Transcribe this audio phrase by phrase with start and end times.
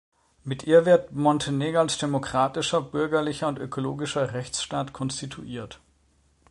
[0.43, 5.79] Mit ihr wird Montenegals demokratischer, bürgerlicher und ökologischer Rechtsstaat konstituiert.